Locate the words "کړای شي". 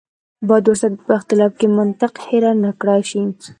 2.79-3.19